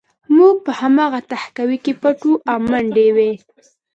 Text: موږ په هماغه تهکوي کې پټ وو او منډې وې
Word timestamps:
موږ 0.35 0.55
په 0.65 0.71
هماغه 0.79 1.19
تهکوي 1.31 1.77
کې 1.83 1.93
پټ 2.01 2.17
وو 2.27 2.33
او 2.51 2.57
منډې 2.69 3.07
وې 3.15 3.31